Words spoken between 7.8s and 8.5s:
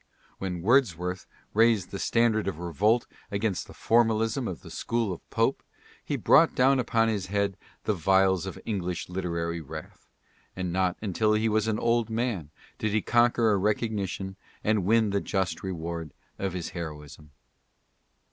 the vials